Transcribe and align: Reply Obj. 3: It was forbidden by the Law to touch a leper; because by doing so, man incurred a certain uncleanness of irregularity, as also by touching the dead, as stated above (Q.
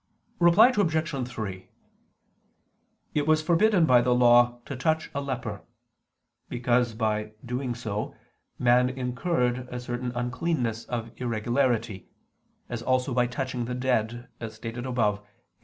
Reply 0.39 0.73
Obj. 0.75 1.27
3: 1.29 1.69
It 3.13 3.27
was 3.27 3.43
forbidden 3.43 3.85
by 3.85 4.01
the 4.01 4.15
Law 4.15 4.59
to 4.65 4.75
touch 4.75 5.11
a 5.13 5.21
leper; 5.21 5.61
because 6.49 6.95
by 6.95 7.33
doing 7.45 7.75
so, 7.75 8.15
man 8.57 8.89
incurred 8.89 9.67
a 9.69 9.79
certain 9.79 10.11
uncleanness 10.15 10.85
of 10.85 11.11
irregularity, 11.17 12.07
as 12.67 12.81
also 12.81 13.13
by 13.13 13.27
touching 13.27 13.65
the 13.65 13.75
dead, 13.75 14.27
as 14.39 14.55
stated 14.55 14.87
above 14.87 15.19
(Q. 15.19 15.27